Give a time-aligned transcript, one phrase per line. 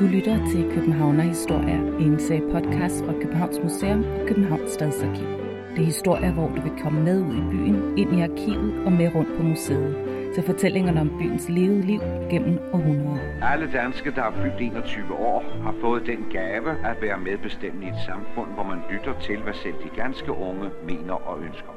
[0.00, 5.26] Du lytter til Københavner Historier, en serie podcast fra Københavns Museum og Københavns Stadsarkiv.
[5.70, 8.92] Det er historier, hvor du vil komme med ud i byen, ind i arkivet og
[8.92, 9.96] med rundt på museet
[10.34, 12.00] til fortællingerne om byens levede liv
[12.30, 13.18] gennem århundreder.
[13.42, 17.90] Alle danske, der er fyldt 21 år, har fået den gave at være medbestemmende i
[17.90, 21.72] et samfund, hvor man lytter til, hvad selv de ganske unge mener og ønsker.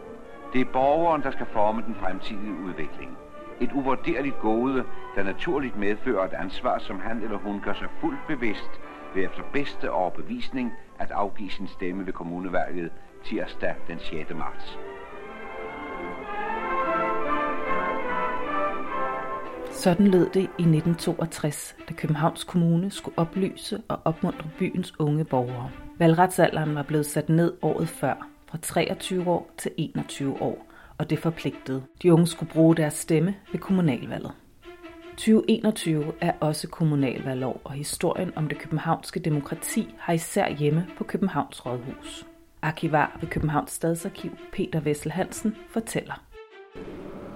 [0.54, 3.18] Det er borgeren, der skal forme den fremtidige udvikling.
[3.62, 4.84] Et uvurderligt gode,
[5.16, 8.82] der naturligt medfører et ansvar, som han eller hun gør sig fuldt bevidst
[9.16, 12.92] ved efter bedste overbevisning at afgive sin stemme ved kommunevalget
[13.24, 14.34] tirsdag den 6.
[14.34, 14.80] marts.
[19.72, 25.72] Sådan lød det i 1962, da Københavns Kommune skulle oplyse og opmuntre byens unge borgere.
[26.00, 30.73] Valgretsalderen var blevet sat ned året før, fra 23 år til 21 år,
[31.04, 31.84] og det forpligtede.
[32.04, 34.32] De unge skulle bruge deres stemme ved kommunalvalget.
[35.18, 41.66] 2021 er også kommunalvalgår, og historien om det københavnske demokrati har især hjemme på Københavns
[41.66, 42.26] Rådhus.
[42.62, 46.24] Arkivar ved Københavns Stadsarkiv, Peter Vessel Hansen, fortæller.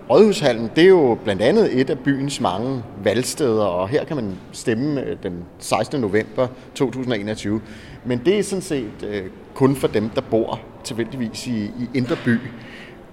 [0.09, 4.35] Rådhushallen, det er jo blandt andet et af byens mange valgsteder, og her kan man
[4.51, 6.01] stemme øh, den 16.
[6.01, 7.61] november 2021.
[8.05, 12.15] Men det er sådan set øh, kun for dem, der bor tilfældigvis i, i Indre
[12.25, 12.39] By.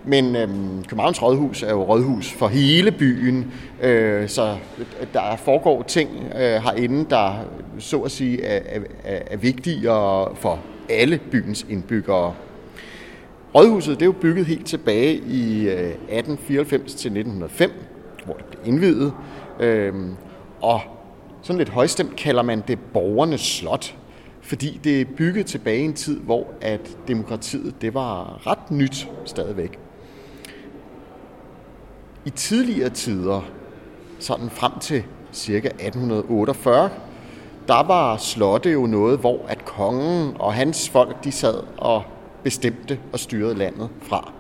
[0.07, 3.53] Men øhm, Københavns Rådhus er jo rådhus for hele byen,
[3.83, 7.35] øh, så øh, der foregår ting øh, herinde, der
[7.79, 10.59] så at sige er, er, er vigtigere for
[10.91, 12.35] alle byens indbyggere.
[13.55, 17.73] Rådhuset det er jo bygget helt tilbage i øh, 1894 til 1905,
[18.25, 19.13] hvor det blev indvidet.
[19.61, 19.95] Øh,
[20.61, 20.81] og
[21.43, 23.97] sådan lidt højstemt kalder man det borgernes slot,
[24.43, 29.09] fordi det er bygget tilbage i en tid, hvor at demokratiet det var ret nyt
[29.25, 29.79] stadigvæk.
[32.27, 33.41] I tidligere tider,
[34.19, 35.57] sådan frem til ca.
[35.57, 36.91] 1848,
[37.69, 42.03] der var slotte jo noget, hvor at kongen og hans folk, de sad og
[42.43, 44.33] bestemte og styrede landet fra.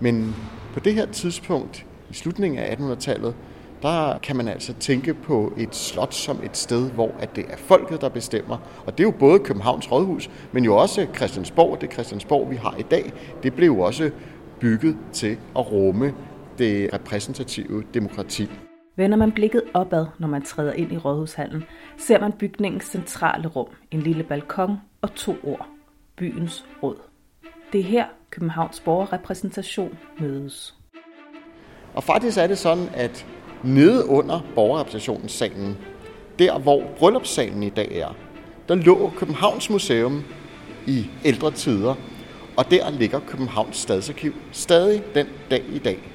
[0.00, 0.36] Men
[0.74, 3.34] på det her tidspunkt, i slutningen af 1800-tallet,
[3.82, 7.56] der kan man altså tænke på et slot som et sted, hvor at det er
[7.56, 8.56] folket, der bestemmer.
[8.86, 11.80] Og det er jo både Københavns Rådhus, men jo også Christiansborg.
[11.80, 14.10] Det Christiansborg, vi har i dag, det blev jo også
[14.60, 16.14] bygget til at rumme
[16.58, 18.48] det repræsentative demokrati.
[18.96, 21.64] Vender man blikket opad, når man træder ind i Rådhushallen,
[21.98, 25.68] ser man bygningens centrale rum, en lille balkon og to ord.
[26.16, 26.96] Byens råd.
[27.72, 30.74] Det er her Københavns borgerrepræsentation mødes.
[31.94, 33.26] Og faktisk er det sådan, at
[33.64, 35.78] nede under borgerrepræsentationssalen,
[36.38, 38.16] der hvor bryllupssalen i dag er,
[38.68, 40.24] der lå Københavns Museum
[40.86, 41.94] i ældre tider,
[42.56, 46.11] og der ligger Københavns Stadsarkiv stadig den dag i dag.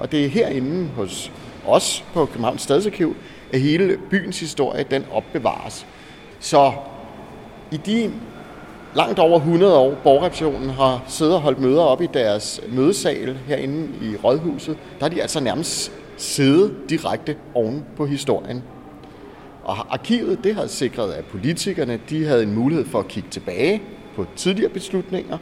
[0.00, 1.32] Og det er herinde hos
[1.66, 3.16] os på Københavns Stadsarkiv,
[3.52, 5.86] at hele byens historie den opbevares.
[6.40, 6.72] Så
[7.70, 8.12] i de
[8.94, 13.88] langt over 100 år, borgerrepræsentationen har siddet og holdt møder op i deres mødesal herinde
[14.02, 18.62] i Rådhuset, der har de altså nærmest siddet direkte oven på historien.
[19.64, 23.82] Og arkivet, det har sikret, at politikerne de havde en mulighed for at kigge tilbage
[24.16, 25.38] på tidligere beslutninger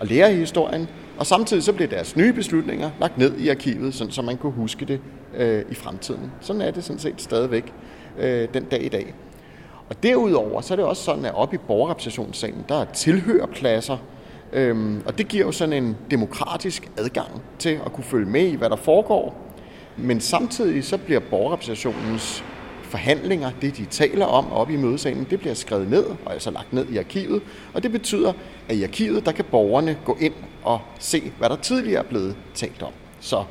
[0.00, 0.88] og lære af historien,
[1.18, 4.52] og samtidig så blev deres nye beslutninger lagt ned i arkivet, sådan, så man kunne
[4.52, 5.00] huske det
[5.36, 6.32] øh, i fremtiden.
[6.40, 7.72] Sådan er det sådan set stadigvæk
[8.18, 9.14] øh, den dag i dag.
[9.88, 13.96] Og derudover så er det også sådan, at oppe i borgerrepræsentationssalen, der er tilhørpladser,
[14.52, 18.54] øhm, og det giver jo sådan en demokratisk adgang til at kunne følge med i,
[18.54, 19.36] hvad der foregår.
[19.96, 22.44] Men samtidig så bliver borgerrepræsentationens
[22.94, 26.72] forhandlinger, det de taler om oppe i mødesalen, det bliver skrevet ned og altså lagt
[26.72, 27.42] ned i arkivet.
[27.72, 28.32] Og det betyder,
[28.68, 30.32] at i arkivet, der kan borgerne gå ind
[30.62, 32.92] og se, hvad der tidligere er blevet talt om.
[33.20, 33.44] Så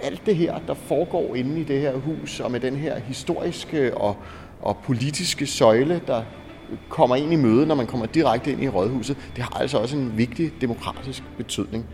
[0.00, 3.96] alt det her, der foregår inde i det her hus, og med den her historiske
[3.96, 4.16] og,
[4.62, 6.22] og politiske søjle, der
[6.88, 9.96] kommer ind i møde, når man kommer direkte ind i rådhuset, det har altså også
[9.96, 11.86] en vigtig demokratisk betydning.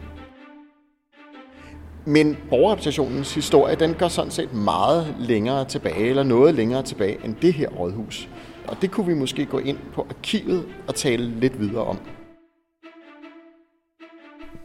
[2.06, 7.36] Men borgerrepræsentationens historie, den går sådan set meget længere tilbage, eller noget længere tilbage end
[7.42, 8.28] det her rådhus.
[8.68, 11.98] Og det kunne vi måske gå ind på arkivet og tale lidt videre om.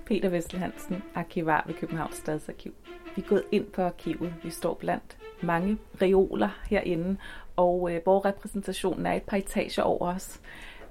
[0.06, 2.74] Peter Vessel Hansen, arkivar ved Københavns Stadsarkiv.
[3.16, 4.34] Vi er gået ind på arkivet.
[4.44, 7.18] Vi står blandt mange reoler herinde,
[7.56, 10.40] og øh, borgerrepræsentationen er et par etager over os.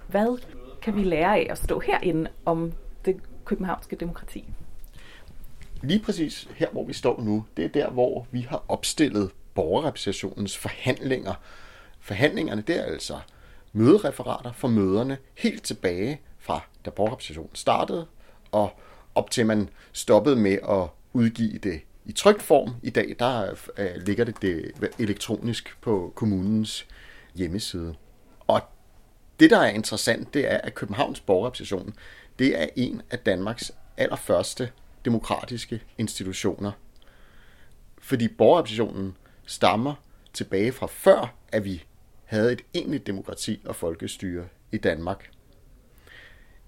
[0.08, 0.38] Hvad
[0.82, 2.72] kan vi lære af at stå herinde om
[3.04, 4.44] det københavnske demokrati?
[5.84, 10.56] Lige præcis her, hvor vi står nu, det er der, hvor vi har opstillet borgerrepræsentationens
[10.56, 11.34] forhandlinger.
[12.00, 13.18] Forhandlingerne, det er altså
[13.72, 18.06] mødereferater for møderne helt tilbage fra da borgerrepræsentationen startede,
[18.52, 18.80] og
[19.14, 22.74] op til man stoppede med at udgive det i trygt form.
[22.82, 26.86] I dag der øh, ligger det, det elektronisk på kommunens
[27.34, 27.94] hjemmeside.
[28.46, 28.60] Og
[29.40, 31.94] Det, der er interessant, det er, at Københavns Borgerrepræsentation,
[32.38, 34.70] det er en af Danmarks allerførste
[35.04, 36.72] demokratiske institutioner.
[37.98, 39.16] Fordi borgerrepræsentationen
[39.46, 39.94] stammer
[40.32, 41.84] tilbage fra før, at vi
[42.24, 45.30] havde et egentligt demokrati og folkestyre i Danmark.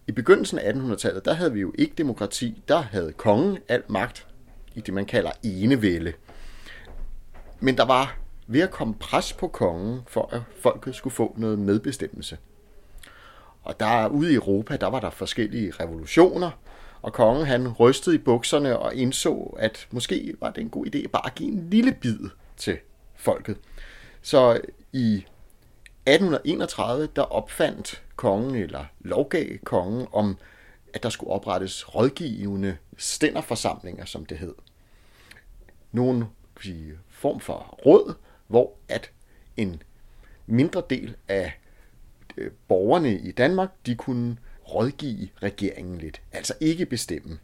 [0.07, 2.63] I begyndelsen af 1800-tallet, der havde vi jo ikke demokrati.
[2.69, 4.27] Der havde kongen al magt
[4.75, 6.13] i det, man kalder enevælde.
[7.61, 11.59] Men der var ved at komme pres på kongen, for at folket skulle få noget
[11.59, 12.39] medbestemmelse.
[13.63, 16.51] Og der ude i Europa, der var der forskellige revolutioner,
[17.07, 21.09] og kongen han rystede i bukserne og indså, at måske var det en god idé
[21.09, 22.19] bare at give en lille bid
[22.57, 22.79] til
[23.15, 23.59] folket.
[24.23, 24.61] Så
[24.93, 30.39] i 1831, der opfandt kongen, eller lovgav kongen, om
[30.95, 34.55] at der skulle oprettes rådgivende stænderforsamlinger, som det hed.
[35.93, 36.27] Nogle
[36.61, 38.15] sige, form for råd,
[38.47, 39.11] hvor at
[39.57, 39.83] en
[40.47, 41.53] mindre del af
[42.37, 44.37] øh, borgerne i Danmark, de kunne
[44.75, 47.39] rådgive regeringen lidt, altså ikke bestemme.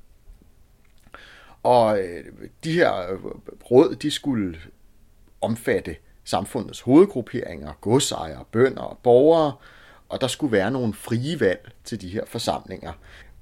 [1.62, 2.24] Og øh,
[2.64, 3.18] de her øh,
[3.70, 4.58] råd, de skulle
[5.40, 9.52] omfatte samfundets hovedgrupperinger, godsejere, bønder og borgere,
[10.08, 12.92] og der skulle være nogle frie valg til de her forsamlinger.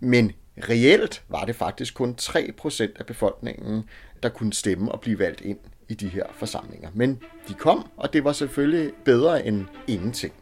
[0.00, 0.32] Men
[0.68, 3.84] reelt var det faktisk kun 3% af befolkningen,
[4.22, 6.90] der kunne stemme og blive valgt ind i de her forsamlinger.
[6.94, 10.34] Men de kom, og det var selvfølgelig bedre end ingenting.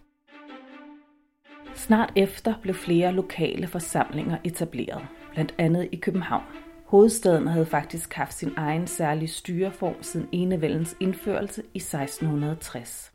[1.78, 6.42] Snart efter blev flere lokale forsamlinger etableret, blandt andet i København.
[6.84, 13.12] Hovedstaden havde faktisk haft sin egen særlige styreform siden enevældens indførelse i 1660.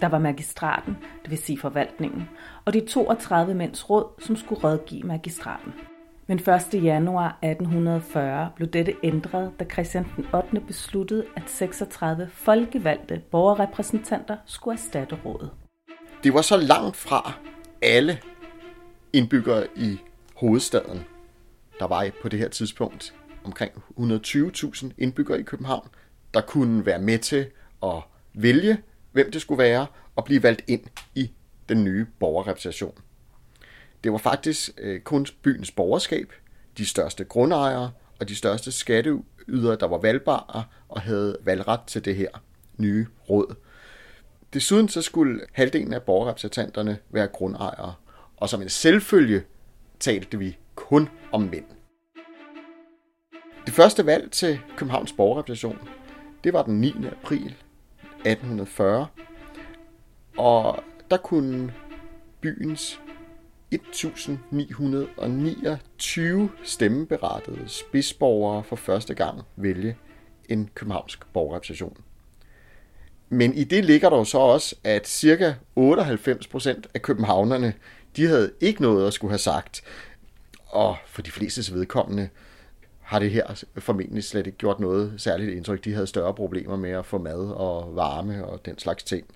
[0.00, 2.28] Der var magistraten, det vil sige forvaltningen,
[2.64, 5.72] og de 32 mænds råd, som skulle rådgive magistraten.
[6.26, 6.84] Men 1.
[6.84, 10.60] januar 1840 blev dette ændret, da Christian den 8.
[10.66, 15.50] besluttede, at 36 folkevalgte borgerrepræsentanter skulle erstatte rådet.
[16.24, 17.32] Det var så langt fra
[17.82, 18.18] alle
[19.12, 19.98] indbyggere i
[20.34, 21.04] hovedstaden.
[21.78, 23.14] Der var på det her tidspunkt
[23.44, 25.88] omkring 120.000 indbyggere i København,
[26.34, 27.46] der kunne være med til
[27.82, 28.02] at
[28.34, 28.78] vælge,
[29.12, 29.86] hvem det skulle være,
[30.16, 30.82] og blive valgt ind
[31.14, 31.30] i
[31.68, 32.94] den nye borgerrepræsentation.
[34.04, 36.32] Det var faktisk øh, kun byens borgerskab,
[36.78, 37.90] de største grundejere
[38.20, 42.28] og de største skatteydere, der var valgbare og havde valgret til det her
[42.76, 43.54] nye råd.
[44.54, 47.94] Desuden så skulle halvdelen af borgerrepræsentanterne være grundejere,
[48.36, 49.44] og som en selvfølge
[50.00, 51.64] talte vi kun om mænd.
[53.66, 55.88] Det første valg til Københavns borgerrepræsentation,
[56.44, 56.94] det var den 9.
[57.22, 57.54] april
[58.24, 59.06] 1840,
[60.36, 61.74] og der kunne
[62.40, 63.00] byens
[63.72, 69.96] 1929 stemmeberettede spidsborgere for første gang vælge
[70.48, 71.96] en københavnsk borgerrepræsentation.
[73.28, 77.74] Men i det ligger der jo så også, at cirka 98% af københavnerne,
[78.16, 79.82] de havde ikke noget at skulle have sagt.
[80.66, 82.28] Og for de flestes vedkommende
[83.00, 85.84] har det her formentlig slet ikke gjort noget særligt indtryk.
[85.84, 89.26] De havde større problemer med at få mad og varme og den slags ting.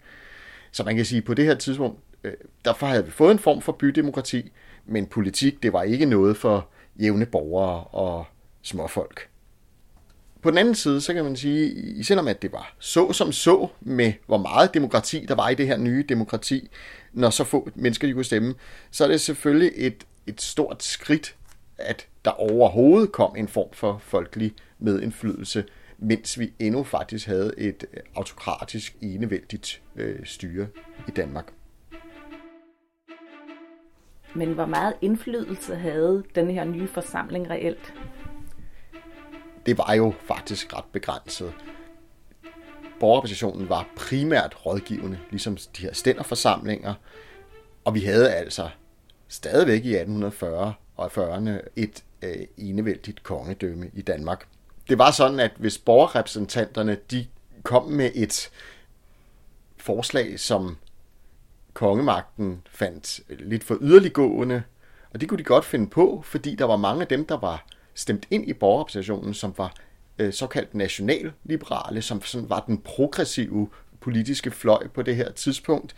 [0.72, 2.32] Så man kan sige, at på det her tidspunkt, øh,
[2.64, 4.52] derfor havde vi fået en form for bydemokrati,
[4.86, 6.68] men politik, det var ikke noget for
[7.00, 8.24] jævne borgere og
[8.62, 9.31] småfolk.
[10.42, 13.68] På den anden side, så kan man sige, selvom at det var så som så
[13.80, 16.69] med, hvor meget demokrati der var i det her nye demokrati,
[17.12, 18.55] når så få mennesker de kunne stemme,
[18.90, 21.36] så er det selvfølgelig et, et stort skridt,
[21.78, 25.64] at der overhovedet kom en form for folkelig medindflydelse,
[25.98, 30.67] mens vi endnu faktisk havde et øh, autokratisk enevældigt øh, styre
[31.08, 31.52] i Danmark.
[34.34, 37.94] Men hvor meget indflydelse havde den her nye forsamling reelt?
[39.66, 41.52] Det var jo faktisk ret begrænset.
[43.00, 46.94] Borgerrepræsentationen var primært rådgivende, ligesom de her stænderforsamlinger,
[47.84, 48.69] og vi havde altså
[49.28, 54.46] stadigvæk i 1840 og 40'erne et øh, enevældigt kongedømme i Danmark.
[54.88, 57.26] Det var sådan, at hvis borgerrepræsentanterne de
[57.62, 58.50] kom med et
[59.76, 60.76] forslag, som
[61.72, 64.62] kongemagten fandt lidt for yderliggående,
[65.10, 67.66] og det kunne de godt finde på, fordi der var mange af dem, der var
[67.94, 69.75] stemt ind i borgerrepræsentationen, som var
[70.19, 73.69] øh, såkaldt nationalliberale, som sådan var den progressive
[74.01, 75.94] politiske fløj på det her tidspunkt,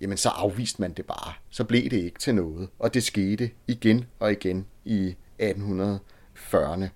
[0.00, 1.32] jamen så afviste man det bare.
[1.50, 2.68] Så blev det ikke til noget.
[2.78, 6.86] Og det skete igen og igen i 1840'erne.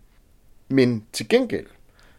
[0.69, 1.67] Men til gengæld,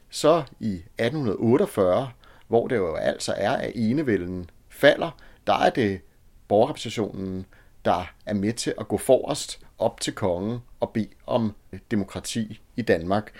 [0.10, 2.12] så i 1848,
[2.48, 5.12] hvor det jo altså er, at enevælden falder,
[5.48, 6.02] der er det
[6.48, 7.46] borgerrepræsentationen,
[7.86, 11.52] der er med til at gå forrest op til kongen og bede om
[11.92, 13.32] demokrati i Danmark.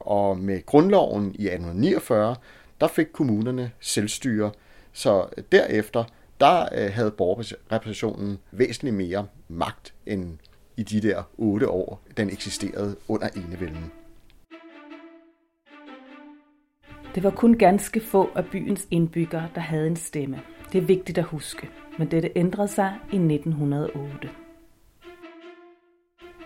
[0.00, 2.36] Og med grundloven i 1849,
[2.80, 4.50] der fik kommunerne selvstyre,
[4.92, 6.04] så derefter
[6.40, 10.38] der øh, havde borgerrepræsentationen væsentligt mere magt end
[10.76, 13.92] i de der otte år, den eksisterede under enevælden.
[17.14, 20.40] Det var kun ganske få af byens indbyggere, der havde en stemme.
[20.72, 24.45] Det er vigtigt at huske, men dette ændrede sig i 1908.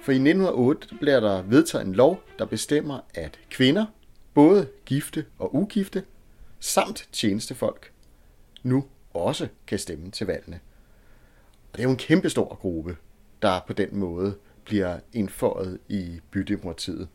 [0.02, 3.86] For i 1908 bliver der vedtaget en lov, der bestemmer, at kvinder,
[4.34, 6.04] både gifte og ugifte,
[6.60, 7.92] samt tjenestefolk,
[8.62, 10.60] nu også kan stemme til valgene.
[11.72, 12.96] Og det er jo en kæmpestor gruppe,
[13.42, 17.08] der på den måde bliver indføjet i bydemokratiet.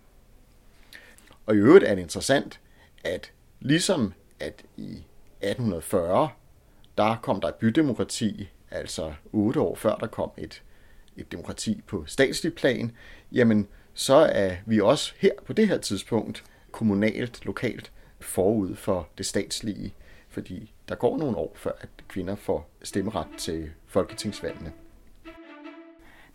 [1.46, 2.60] Og i øvrigt er det interessant,
[3.04, 4.92] at ligesom at i
[5.42, 6.30] 1840,
[6.98, 10.64] der kom der et bydemokrati, altså otte år før der kom et,
[11.18, 12.92] et demokrati på statslig plan,
[13.32, 19.26] jamen så er vi også her på det her tidspunkt kommunalt, lokalt forud for det
[19.26, 19.94] statslige,
[20.30, 24.72] fordi der går nogle år før, at kvinder får stemmeret til folketingsvalgene.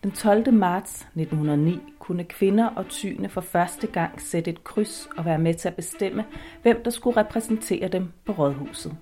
[0.03, 0.53] Den 12.
[0.53, 5.53] marts 1909 kunne kvinder og tyne for første gang sætte et kryds og være med
[5.53, 6.25] til at bestemme,
[6.61, 8.97] hvem der skulle repræsentere dem på rådhuset.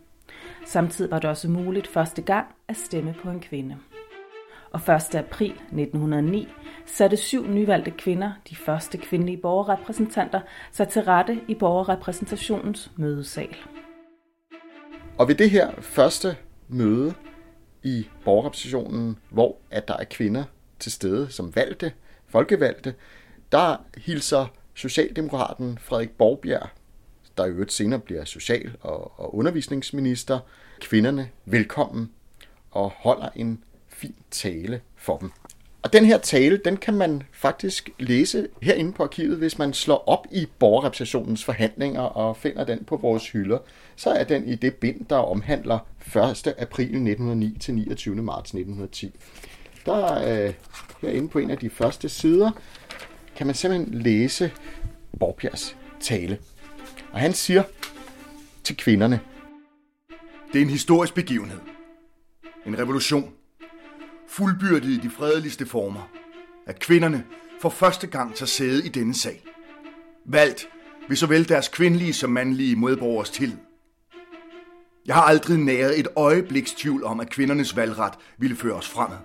[0.66, 3.78] Samtidig var det også muligt første gang at stemme på en kvinde.
[4.72, 5.16] Og 1.
[5.16, 6.48] april 1909
[6.86, 13.56] satte syv nyvalgte kvinder, de første kvindelige borgerrepræsentanter, sig til rette i borgerrepræsentationens mødesal.
[15.18, 17.14] Og ved det her første møde
[17.84, 20.44] i borgerrepræsentationen, hvor at der er kvinder
[20.80, 21.92] til stede som valgte,
[22.28, 22.94] folkevalgte,
[23.52, 26.70] der hilser Socialdemokraten Frederik Borgbjerg,
[27.38, 30.40] der i øvrigt senere bliver social- og, og undervisningsminister,
[30.82, 32.12] kvinderne velkommen
[32.72, 33.64] og holder en
[34.02, 35.32] fin tale for dem.
[35.82, 40.04] Og den her tale, den kan man faktisk læse herinde på arkivet, hvis man slår
[40.08, 43.58] op i borgerrepræsentationens forhandlinger og finder den på vores hylder.
[43.96, 45.80] Så er den i det bind, der omhandler
[46.16, 46.54] 1.
[46.58, 48.16] april 1909 til 29.
[48.16, 49.12] marts 1910.
[49.86, 50.54] Der er øh,
[51.02, 52.52] herinde på en af de første sider,
[53.36, 54.52] kan man simpelthen læse
[55.20, 56.40] Borgbjergs tale.
[57.12, 57.64] Og han siger
[58.64, 59.20] til kvinderne,
[60.54, 61.60] Det er en historisk begivenhed.
[62.66, 63.34] En revolution.
[64.30, 66.10] Fuldbyrdet i de fredeligste former.
[66.68, 67.26] At kvinderne
[67.62, 69.44] for første gang tager sæde i denne sag.
[70.26, 70.68] Valgt
[71.08, 73.58] ved såvel deres kvindelige som mandlige medborgers tillid.
[75.06, 79.18] Jeg har aldrig næret et øjebliks tvivl om, at kvindernes valgret ville føre os fremad.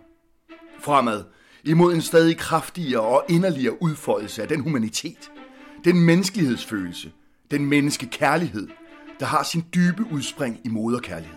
[0.81, 1.25] Fremad
[1.65, 5.31] imod en stadig kraftigere og inderligere udfoldelse af den humanitet,
[5.85, 7.13] den menneskelighedsfølelse,
[7.51, 8.69] den menneskekærlighed,
[9.21, 11.37] der har sin dybe udspring i moderkærlighed.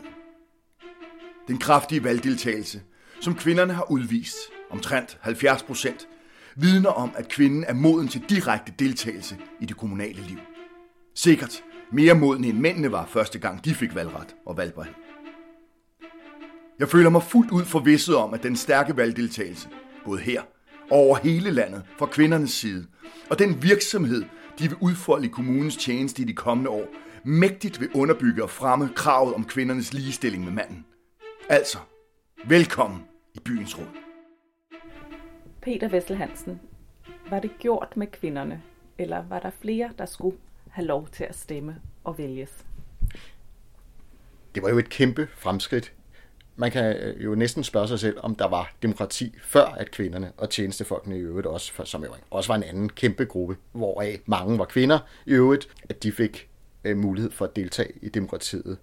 [1.48, 2.82] Den kraftige valgdeltagelse,
[3.22, 4.38] som kvinderne har udvist,
[4.70, 6.08] omtrent 70 procent,
[6.56, 10.38] vidner om, at kvinden er moden til direkte deltagelse i det kommunale liv.
[11.16, 14.94] Sikkert mere moden end mændene var første gang de fik valgret og valgbarhed.
[16.80, 19.68] Jeg føler mig fuldt ud forvisset om, at den stærke valgdeltagelse,
[20.06, 20.42] både her
[20.92, 22.86] og over hele landet fra kvindernes side,
[23.30, 24.24] og den virksomhed,
[24.60, 26.88] de vil udfolde i kommunens tjeneste i de kommende år,
[27.24, 30.86] mægtigt vil underbygge og fremme kravet om kvindernes ligestilling med manden.
[31.50, 31.78] Altså,
[32.46, 33.98] velkommen i byens råd.
[35.62, 36.60] Peter Vessel Hansen,
[37.30, 38.62] var det gjort med kvinderne,
[38.98, 40.38] eller var der flere, der skulle
[40.70, 42.66] have lov til at stemme og vælges?
[44.58, 45.94] det var jo et kæmpe fremskridt.
[46.56, 50.32] Man kan øh, jo næsten spørge sig selv, om der var demokrati før at kvinderne
[50.38, 54.60] og tjenestefolkene i øvrigt også, som jo også var en anden kæmpe gruppe, hvoraf mange
[54.60, 56.50] var kvinder i øvrigt, at de fik
[56.84, 58.78] øh, mulighed for at deltage i demokratiet.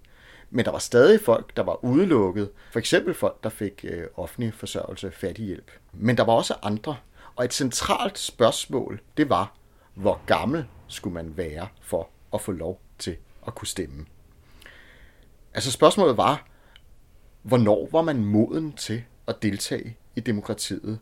[0.49, 2.49] Men der var stadig folk, der var udelukket.
[2.71, 5.71] For eksempel folk, der fik øh, offentlig forsørgelse, fattighjælp.
[5.93, 6.97] Men der var også andre.
[7.35, 9.55] Og et centralt spørgsmål, det var,
[9.93, 14.05] hvor gammel skulle man være for at få lov til at kunne stemme.
[15.53, 16.47] Altså spørgsmålet var,
[17.41, 20.99] hvornår var man moden til at deltage i demokratiet?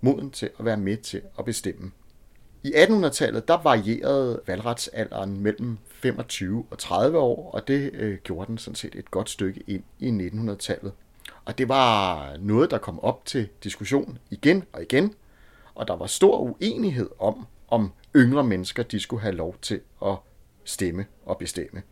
[0.00, 1.90] Moden til at være med til at bestemme.
[2.62, 8.58] I 1800-tallet, der varierede valgretsalderen mellem 25 og 30 år, og det øh, gjorde den
[8.58, 10.92] sådan set et godt stykke ind i 1900-tallet.
[11.44, 15.14] Og det var noget, der kom op til diskussion igen og igen,
[15.74, 20.16] og der var stor uenighed om, om yngre mennesker de skulle have lov til at
[20.64, 21.82] stemme og bestemme.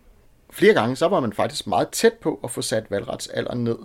[0.51, 3.79] Flere gange så var man faktisk meget tæt på at få sat valgretsalderen ned,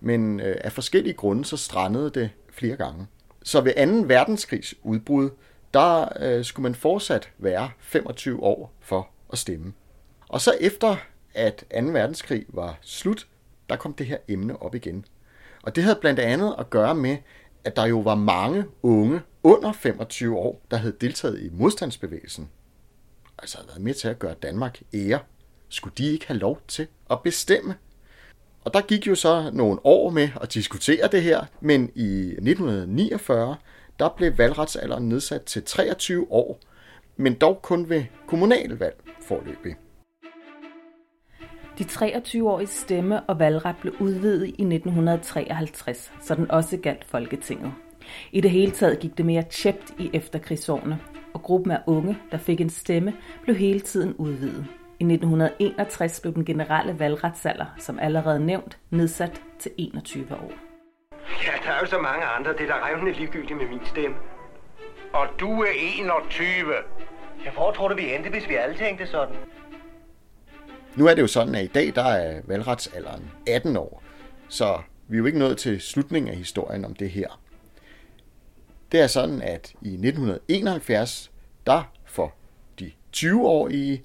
[0.00, 3.06] men øh, af forskellige grunde så strandede det flere gange.
[3.42, 4.06] Så ved 2.
[4.08, 5.30] verdenskrigs udbrud,
[5.74, 9.72] der øh, skulle man fortsat være 25 år for at stemme.
[10.28, 10.96] Og så efter
[11.34, 11.78] at 2.
[11.80, 13.26] verdenskrig var slut,
[13.68, 15.04] der kom det her emne op igen.
[15.62, 17.16] Og det havde blandt andet at gøre med,
[17.64, 22.50] at der jo var mange unge under 25 år, der havde deltaget i modstandsbevægelsen.
[23.38, 25.18] Altså havde været med til at gøre Danmark ære.
[25.68, 27.74] Skulle de ikke have lov til at bestemme?
[28.64, 33.56] Og der gik jo så nogle år med at diskutere det her, men i 1949,
[33.98, 36.60] der blev valgretsalderen nedsat til 23 år,
[37.18, 38.96] men dog kun ved kommunalvalg
[39.28, 39.76] forløbig.
[41.78, 47.72] De 23-årige stemme- og valgret blev udvidet i 1953, så den også galt Folketinget.
[48.32, 51.00] I det hele taget gik det mere tjept i efterkrigsårene,
[51.34, 54.66] og gruppen af unge, der fik en stemme, blev hele tiden udvidet.
[55.00, 60.52] I 1961 blev den generelle valgretsalder, som allerede nævnt, nedsat til 21 år.
[61.46, 62.52] Ja, der er jo så mange andre.
[62.52, 64.16] Det er da revnende ligegyldigt med min stemme.
[65.12, 66.74] Og du er 21.
[67.44, 69.36] Ja, hvor tror du, vi endte, hvis vi alle tænkte sådan?
[70.96, 74.02] Nu er det jo sådan, at i dag der er valgretsalderen 18 år,
[74.48, 74.78] så
[75.08, 77.40] vi er jo ikke nået til slutningen af historien om det her.
[78.92, 81.30] Det er sådan, at i 1971,
[81.66, 82.36] der får
[82.78, 84.02] de 20-årige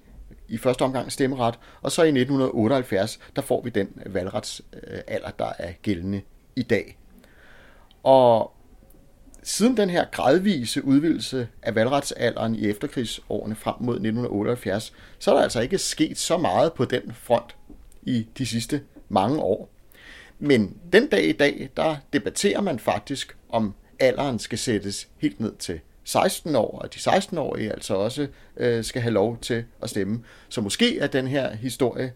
[0.48, 5.72] i første omgang stemmeret, og så i 1978, der får vi den valgretsalder, der er
[5.82, 6.22] gældende
[6.56, 6.98] i dag.
[8.04, 8.54] Og
[9.44, 15.44] siden den her gradvise udvidelse af valgretsalderen i efterkrigsårene frem mod 1978, så er der
[15.44, 17.56] altså ikke sket så meget på den front
[18.02, 19.70] i de sidste mange år.
[20.40, 25.56] Men den dag i dag, der debatterer man faktisk, om alderen skal sættes helt ned
[25.56, 30.24] til 16 år, og de 16-årige altså også øh, skal have lov til at stemme.
[30.50, 32.14] Så måske er den her historie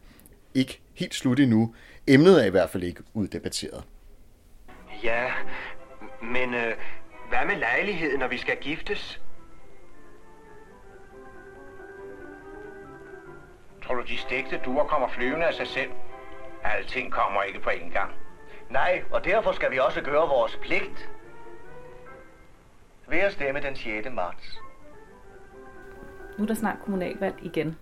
[0.53, 1.73] ikke helt slut endnu.
[2.07, 3.83] Emnet er i hvert fald ikke uddebatteret.
[5.03, 5.25] Ja,
[6.21, 6.73] men øh,
[7.29, 9.21] hvad med lejligheden, når vi skal giftes?
[13.83, 15.91] Tror du, de stegte duer kommer flyvende af sig selv?
[16.63, 18.13] Alting kommer ikke på en gang.
[18.69, 21.09] Nej, og derfor skal vi også gøre vores pligt.
[23.09, 24.07] Ved at stemme den 6.
[24.11, 24.57] marts.
[26.37, 27.77] Nu er der snart kommunalvalg igen,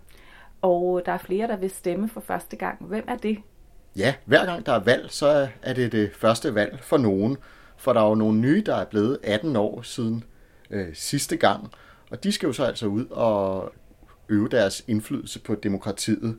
[0.61, 2.85] og der er flere, der vil stemme for første gang.
[2.85, 3.41] Hvem er det?
[3.95, 7.37] Ja, hver gang der er valg, så er det det første valg for nogen.
[7.77, 10.23] For der er jo nogle nye, der er blevet 18 år siden
[10.69, 11.71] øh, sidste gang.
[12.11, 13.73] Og de skal jo så altså ud og
[14.29, 16.37] øve deres indflydelse på demokratiet.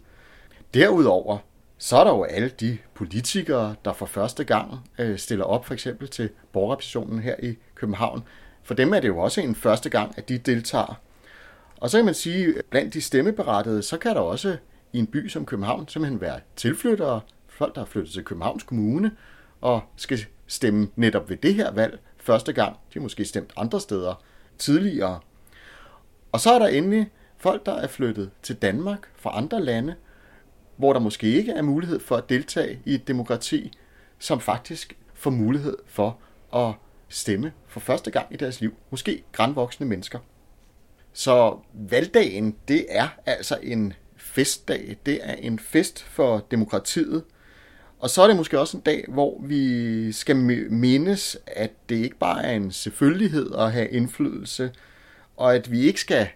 [0.75, 1.39] Derudover,
[1.79, 5.75] så er der jo alle de politikere, der for første gang øh, stiller op for
[5.75, 8.23] eksempel til borgerrepræsentationen her i København.
[8.63, 11.01] For dem er det jo også en første gang, at de deltager.
[11.77, 14.57] Og så kan man sige, at blandt de stemmeberettede, så kan der også
[14.93, 19.11] i en by som København simpelthen være tilflyttere, folk, der har flyttet til Københavns Kommune,
[19.61, 22.73] og skal stemme netop ved det her valg første gang.
[22.73, 24.23] De har måske stemt andre steder
[24.59, 25.21] tidligere.
[26.33, 29.95] Og så er der endelig folk, der er flyttet til Danmark fra andre lande,
[30.77, 33.73] hvor der måske ikke er mulighed for at deltage i et demokrati,
[34.19, 36.19] som faktisk får mulighed for
[36.55, 36.75] at
[37.09, 38.75] stemme for første gang i deres liv.
[38.91, 40.19] Måske grænvoksne mennesker.
[41.13, 44.97] Så valgdagen, det er altså en festdag.
[45.07, 47.25] Det er en fest for demokratiet.
[47.99, 50.37] Og så er det måske også en dag, hvor vi skal
[50.71, 54.71] mindes, at det ikke bare er en selvfølgelighed at have indflydelse,
[55.37, 56.29] og at vi ikke skal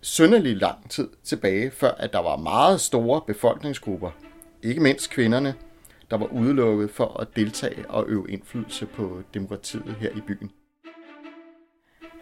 [0.00, 4.10] sønderlig lang tid tilbage, før at der var meget store befolkningsgrupper,
[4.62, 5.54] ikke mindst kvinderne,
[6.10, 10.50] der var udelukket for at deltage og øve indflydelse på demokratiet her i byen.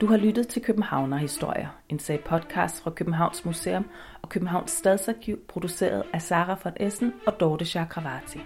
[0.05, 3.87] Du har lyttet til Københavner Historier, en sag podcast fra Københavns Museum
[4.23, 8.39] og Københavns Stadsarkiv, produceret af Sara von Essen og Dorte Chakravarti.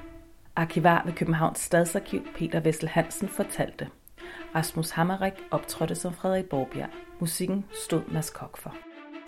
[0.57, 3.89] Arkivar ved Københavns Stadsarkiv, Peter Vessel Hansen, fortalte.
[4.55, 6.89] Rasmus Hammerik optrådte som Frederik Borbjerg.
[7.21, 8.75] Musikken stod Mads Kok for.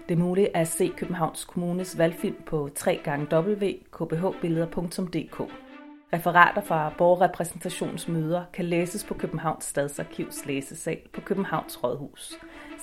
[0.08, 5.69] Det er muligt at se Københavns Kommunes valgfilm på www.kbhbilleder.dk.
[6.12, 12.32] Referater fra borgerrepræsentationsmøder kan læses på Københavns Stadsarkivs læsesal på Københavns Rådhus.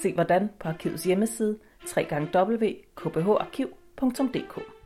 [0.01, 1.57] Se hvordan på arkivets hjemmeside
[2.35, 4.76] www.kbharkiv.dk.